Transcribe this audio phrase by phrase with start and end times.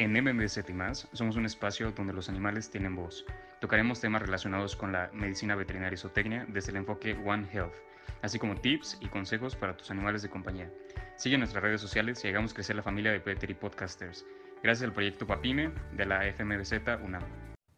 [0.00, 3.26] En MMZ y más, somos un espacio donde los animales tienen voz.
[3.60, 7.74] Tocaremos temas relacionados con la medicina veterinaria y zootecnia desde el enfoque One Health,
[8.22, 10.70] así como tips y consejos para tus animales de compañía.
[11.16, 14.24] Sigue nuestras redes sociales y hagamos crecer la familia de Petri Podcasters.
[14.62, 17.22] Gracias al proyecto Papime de la FMBZ UNAM.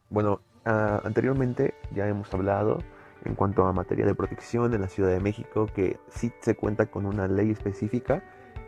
[0.08, 2.84] Bueno, uh, anteriormente ya hemos hablado
[3.24, 6.86] en cuanto a materia de protección en la Ciudad de México, que sí se cuenta
[6.86, 8.22] con una ley específica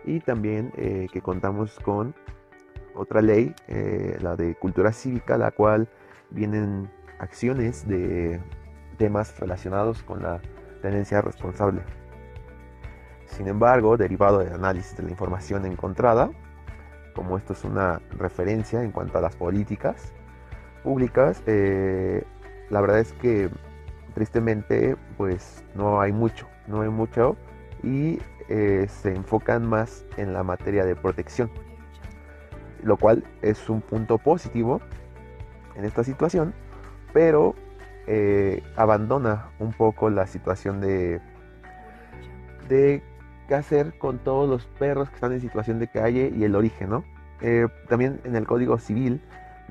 [0.05, 2.17] y también eh, que contamos con
[2.95, 5.89] otra ley, eh, la de cultura cívica, la cual
[6.31, 8.41] vienen acciones de
[8.99, 10.41] temas relacionados con la
[10.83, 11.83] tenencia responsable.
[13.27, 16.31] Sin embargo, derivado del análisis de la información encontrada,
[17.15, 20.13] como esto es una referencia en cuanto a las políticas
[20.83, 22.25] públicas, eh,
[22.71, 23.51] la verdad es que
[24.15, 27.37] tristemente pues no hay mucho, no hay mucho
[27.83, 31.51] y eh, se enfocan más en la materia de protección,
[32.85, 34.81] lo cual es un punto positivo
[35.75, 36.55] en esta situación,
[37.13, 37.55] pero
[38.07, 41.21] eh, abandona un poco la situación de,
[42.69, 43.03] de
[43.49, 46.91] qué hacer con todos los perros que están en situación de calle y el origen,
[46.91, 47.05] ¿no?
[47.41, 49.21] Eh, también en el Código Civil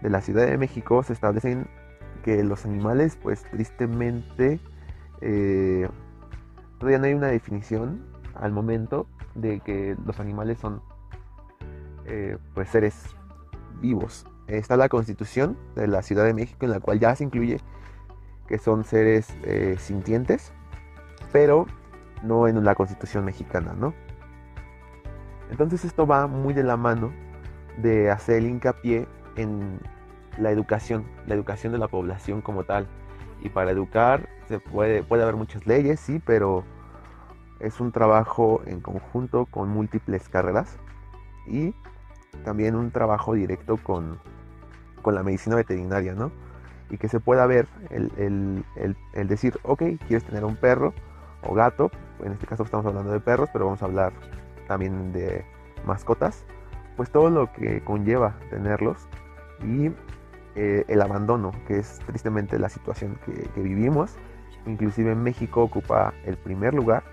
[0.01, 1.67] de la Ciudad de México se establecen
[2.23, 4.59] que los animales, pues tristemente,
[5.21, 5.87] eh,
[6.79, 8.03] todavía no hay una definición
[8.35, 10.81] al momento de que los animales son
[12.05, 13.15] eh, pues seres
[13.79, 14.25] vivos.
[14.47, 17.59] Está la constitución de la Ciudad de México en la cual ya se incluye
[18.47, 20.51] que son seres eh, sintientes,
[21.31, 21.65] pero
[22.23, 23.93] no en la constitución mexicana, ¿no?
[25.49, 27.11] Entonces esto va muy de la mano
[27.77, 29.79] de hacer el hincapié en
[30.37, 32.87] la educación, la educación de la población como tal.
[33.41, 36.63] Y para educar se puede, puede haber muchas leyes, sí, pero
[37.59, 40.77] es un trabajo en conjunto con múltiples carreras
[41.47, 41.73] y
[42.43, 44.19] también un trabajo directo con,
[45.01, 46.31] con la medicina veterinaria, ¿no?
[46.89, 48.11] Y que se pueda ver el,
[48.75, 50.93] el, el, decir, ok, quieres tener un perro
[51.41, 51.91] o gato,
[52.23, 54.13] en este caso estamos hablando de perros, pero vamos a hablar
[54.67, 55.45] también de
[55.85, 56.45] mascotas,
[56.95, 59.07] pues todo lo que conlleva tenerlos
[59.63, 59.91] y
[60.55, 64.15] eh, el abandono, que es tristemente la situación que, vivimos.
[64.65, 67.03] Inclusive México ocupa el primer lugar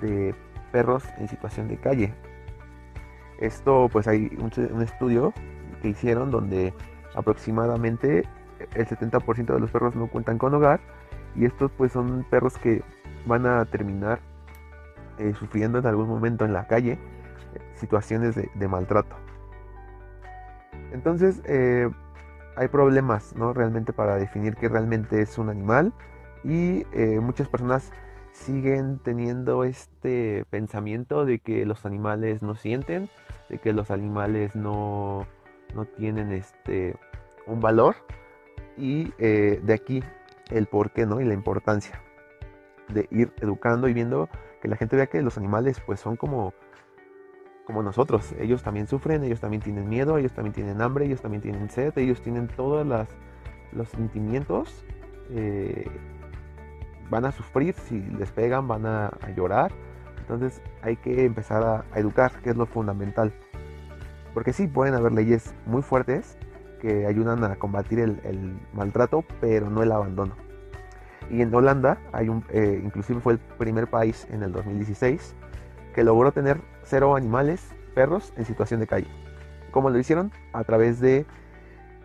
[0.00, 0.34] de
[0.70, 2.14] perros en situación de calle.
[3.44, 5.34] Esto pues hay un, estudio
[5.82, 6.72] que hicieron donde
[7.14, 8.26] aproximadamente
[8.74, 10.80] el 70% de los perros no cuentan con hogar
[11.36, 12.82] y estos pues son perros que
[13.26, 14.20] van a terminar
[15.18, 16.98] eh, sufriendo en algún momento en la calle eh,
[17.74, 19.14] situaciones de, maltrato.
[20.92, 21.90] Entonces eh,
[22.56, 23.52] hay problemas, ¿no?
[23.52, 25.92] Realmente para definir qué realmente es un animal
[26.44, 26.86] y
[27.20, 27.92] muchas personas
[28.34, 33.08] siguen teniendo este pensamiento de que los animales no sienten,
[33.48, 35.26] de que los animales no,
[35.74, 36.96] no tienen este,
[37.46, 37.94] un valor
[38.76, 40.02] y eh, de aquí
[40.50, 41.20] el por qué ¿no?
[41.20, 42.02] y la importancia
[42.88, 44.28] de ir educando y viendo
[44.60, 46.52] que la gente vea que los animales pues son como
[47.66, 48.34] como nosotros.
[48.38, 51.96] Ellos también sufren, ellos también tienen miedo, ellos también tienen hambre, ellos también tienen sed,
[51.96, 52.86] ellos tienen todos
[53.72, 54.84] los sentimientos.
[55.30, 55.88] Eh,
[57.10, 59.72] van a sufrir, si les pegan van a, llorar.
[60.18, 63.32] Entonces hay que empezar a, educar, que es lo fundamental.
[64.32, 66.36] Porque sí, pueden haber leyes muy fuertes
[66.80, 70.34] que ayudan a combatir el, el maltrato, pero no el abandono.
[71.30, 75.34] Y en Holanda, hay un, eh, inclusive fue el primer país en el 2016
[75.94, 79.08] que logró tener cero animales, perros en situación de calle.
[79.70, 80.32] ¿Cómo lo hicieron?
[80.52, 81.24] A través de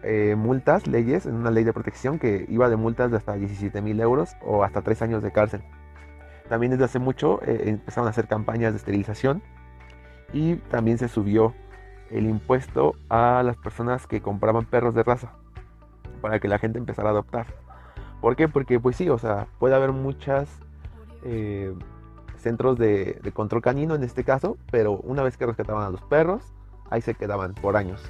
[0.04, 3.82] eh, multas, leyes, en una ley de protección que iba de multas de hasta 17
[3.82, 5.62] mil euros o hasta 3 años de cárcel.
[6.48, 9.44] También desde hace mucho eh, empezaron a hacer campañas de esterilización
[10.34, 11.54] y también se subió
[12.10, 15.34] el impuesto a las personas que compraban perros de raza
[16.22, 17.48] para que la gente empezara a adoptar.
[18.22, 18.48] ¿Por qué?
[18.48, 20.50] Porque pues sí, o sea, puede haber muchas
[21.24, 21.74] eh,
[22.38, 26.02] centros de, de, control canino en este caso, pero una vez que rescataban a los
[26.02, 26.42] perros,
[26.90, 28.02] ahí se quedaban por años.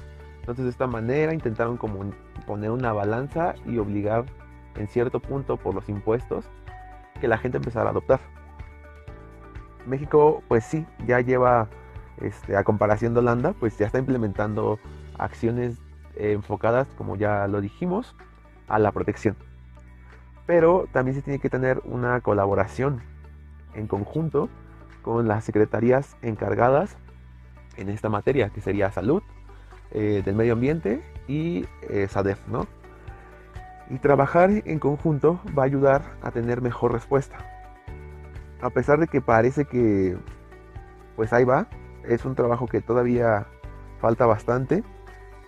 [0.50, 2.10] Entonces de esta manera intentaron como
[2.44, 4.24] poner una balanza y obligar
[4.74, 6.44] en cierto punto por los impuestos
[7.20, 8.18] que la gente empezara a adoptar.
[9.86, 11.68] México pues sí, ya lleva,
[12.20, 14.80] este, a comparación de Holanda, pues ya está implementando
[15.18, 15.78] acciones
[16.16, 18.16] enfocadas, como ya lo dijimos,
[18.66, 19.36] a la protección.
[20.46, 23.02] Pero también se tiene que tener una colaboración
[23.74, 24.48] en conjunto
[25.02, 26.96] con las secretarías encargadas
[27.76, 29.22] en esta materia, que sería salud,
[29.92, 32.66] eh, del medio ambiente y eh, SADEF, ¿no?
[33.88, 37.38] Y trabajar en conjunto va a ayudar a tener mejor respuesta.
[38.60, 40.16] A pesar de que parece que,
[41.16, 41.66] pues ahí va,
[42.04, 43.46] es un trabajo que todavía
[44.00, 44.84] falta bastante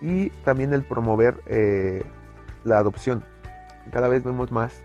[0.01, 2.03] y también el promover eh,
[2.65, 3.23] la adopción.
[3.91, 4.83] Cada vez vemos más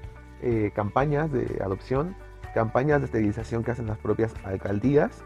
[0.75, 2.15] campañas de adopción,
[2.55, 5.25] campañas de esterilización que hacen las propias alcaldías.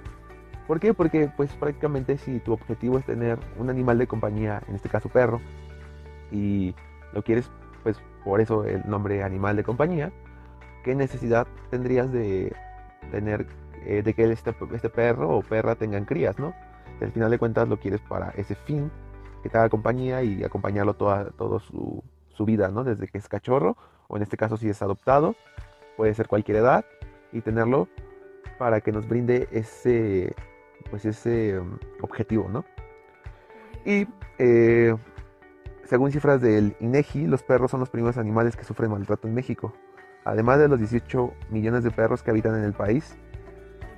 [0.67, 0.94] ¿Por qué?
[0.94, 5.09] Porque pues prácticamente si tu objetivo es tener un animal de compañía, en este caso
[5.09, 5.41] perro,
[6.31, 6.75] y
[7.12, 7.50] lo quieres
[7.82, 10.12] pues por eso el nombre animal de compañía,
[10.85, 12.55] ¿qué necesidad tendrías de
[13.11, 13.47] tener
[13.85, 16.55] eh, de que este, este, perro o perra tengan crías, ¿no?
[17.00, 18.88] al final de cuentas lo quieres para ese fin,
[19.43, 22.85] que te haga compañía y acompañarlo toda, toda su, su, vida, ¿no?
[22.85, 23.76] Desde que es cachorro,
[24.06, 25.35] o en este caso si es adoptado,
[25.97, 26.85] puede ser cualquier edad,
[27.32, 27.88] y tenerlo
[28.59, 30.35] para que nos brinde ese,
[30.82, 32.64] pues ese um, objetivo, ¿no?
[33.84, 34.06] Y
[34.38, 34.94] eh,
[35.84, 39.75] según cifras del INEGI, los perros son los primeros animales que sufren maltrato en México.
[40.25, 43.17] Además de los 18 millones de perros que habitan en el país,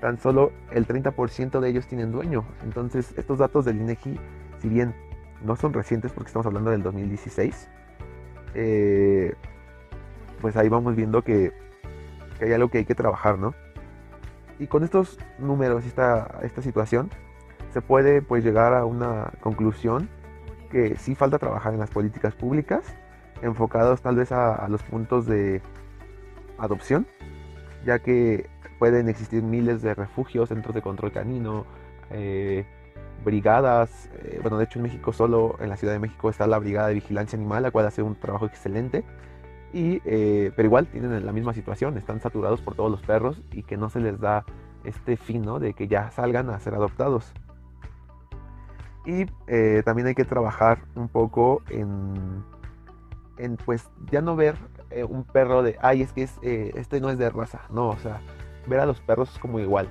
[0.01, 2.45] tan solo el 30% de ellos tienen dueño.
[2.63, 4.19] Entonces, estos datos del INEGI,
[4.59, 4.95] si bien
[5.43, 7.69] no son recientes porque estamos hablando del 2016,
[8.55, 9.35] eh,
[10.41, 11.53] pues ahí vamos viendo que,
[12.41, 13.55] hay algo que hay que trabajar, ¿no?
[14.59, 17.11] Y con estos números esta, esta situación,
[17.73, 20.09] se puede pues llegar a una conclusión
[20.71, 22.85] que sí falta trabajar en las políticas públicas,
[23.43, 25.61] enfocados tal vez a los puntos de
[26.59, 27.07] adopción,
[27.85, 28.49] ya que
[28.79, 31.65] pueden existir miles de refugios, centros de control canino,
[32.11, 32.67] eh,
[33.25, 34.11] brigadas.
[34.19, 36.89] Eh, bueno, de hecho en México solo, en la Ciudad de México está la Brigada
[36.89, 39.05] de Vigilancia Animal, la cual hace un trabajo excelente.
[39.75, 43.77] Eh, pero igual tienen la misma situación, están saturados por todos los perros y que
[43.77, 44.45] no se les da
[44.85, 47.33] este fin de que ya salgan a ser adoptados.
[49.05, 49.27] Y
[49.83, 52.45] también hay que trabajar un poco en,
[53.65, 54.57] pues ya no ver
[55.09, 58.21] un perro de, ay, es que es, este no es de raza, no, o sea,
[58.67, 59.89] ver a los perros como igual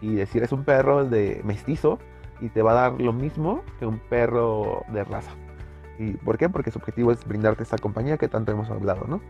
[0.00, 1.98] y decir es un perro de mestizo
[2.40, 5.32] y te va a dar lo mismo que un perro de raza.
[5.98, 6.48] ¿Y por qué?
[6.48, 9.20] Porque su objetivo es brindarte esa compañía que tanto hemos hablado, ¿no?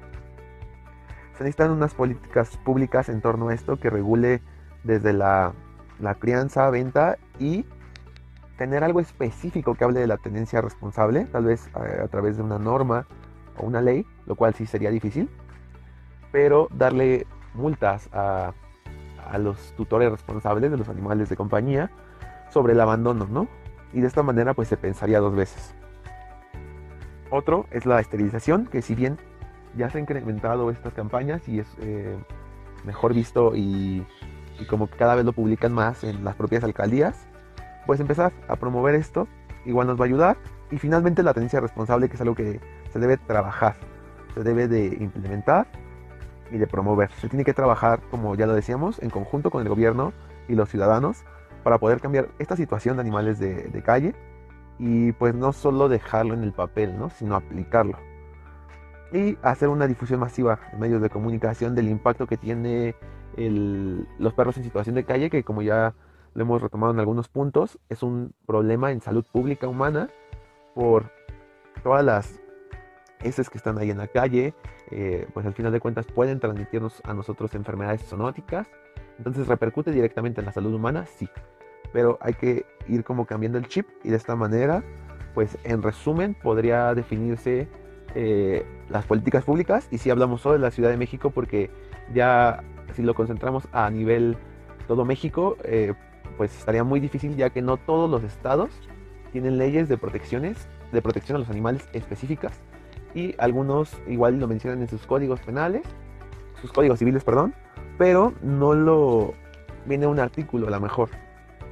[1.36, 4.40] Se necesitan unas políticas públicas en torno a esto que regule
[4.84, 5.52] desde la,
[6.00, 7.66] la crianza, venta y
[8.56, 12.42] tener algo específico que hable de la tenencia responsable, tal vez a, a través de
[12.42, 13.06] una norma
[13.58, 15.28] o una ley, lo cual sí sería difícil,
[16.32, 18.52] pero darle multas a
[19.30, 21.90] a los tutores responsables de los animales de compañía
[22.50, 23.48] sobre el abandono, ¿no?
[23.92, 25.74] Y de esta manera pues se pensaría dos veces.
[27.30, 29.18] Otro es la esterilización, que si bien
[29.76, 32.16] ya se han incrementado estas campañas y es eh,
[32.84, 34.06] mejor visto y,
[34.68, 37.26] como cada vez lo publican más en las propias alcaldías,
[37.86, 39.28] pues empezar a promover esto
[39.64, 40.36] igual nos va a ayudar.
[40.70, 42.60] Y finalmente la tenencia responsable, que es algo que
[42.92, 43.76] se debe trabajar,
[44.34, 45.66] se debe de implementar
[46.50, 47.10] y de promover.
[47.20, 50.12] Se tiene que trabajar, como ya lo decíamos, en conjunto con el gobierno
[50.48, 51.24] y los ciudadanos
[51.62, 54.14] para poder cambiar esta situación de animales de, calle
[54.78, 57.10] y pues no solo dejarlo en el papel, ¿no?
[57.10, 57.98] sino aplicarlo.
[59.12, 62.94] Y hacer una difusión masiva en medios de comunicación del impacto que tiene
[63.36, 65.94] los perros en situación de calle, que como ya
[66.34, 70.08] lo hemos retomado en algunos puntos, es un problema en salud pública humana
[70.74, 71.10] por
[71.82, 72.40] todas las
[73.20, 74.54] heces que están ahí en la calle,
[74.90, 78.68] eh, pues al final de cuentas pueden transmitirnos a nosotros enfermedades zoonóticas.
[79.18, 81.28] Entonces repercute directamente en la salud humana, sí.
[81.92, 84.82] Pero hay que ir como cambiando el chip y de esta manera,
[85.34, 87.68] pues en resumen, podría definirse
[88.14, 89.88] eh, las políticas públicas.
[89.90, 91.70] Y si hablamos solo de la Ciudad de México, porque
[92.14, 92.62] ya
[92.94, 94.36] si lo concentramos a nivel
[94.86, 95.94] todo México, eh,
[96.36, 98.70] pues estaría muy difícil ya que no todos los estados
[99.32, 102.60] tienen leyes de protecciones, de protección a los animales específicas
[103.14, 105.82] y algunos igual lo mencionan en sus códigos penales,
[106.60, 107.54] sus códigos civiles, perdón,
[107.98, 109.34] pero no lo
[109.86, 111.08] viene un artículo a lo mejor.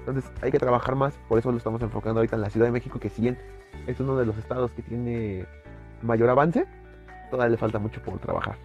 [0.06, 2.73] Entonces hay que trabajar más, por eso lo estamos enfocando ahorita en la Ciudad de
[2.73, 3.38] México, que si bien
[3.87, 5.46] es uno de los estados que tiene
[6.02, 6.66] mayor avance,
[7.30, 8.56] todavía le falta mucho por trabajar.